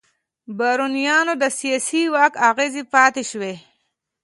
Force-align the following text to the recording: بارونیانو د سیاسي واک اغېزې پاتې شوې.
بارونیانو 0.57 1.33
د 1.41 1.43
سیاسي 1.59 2.01
واک 2.13 2.33
اغېزې 2.49 2.83
پاتې 2.93 3.23
شوې. 3.31 3.53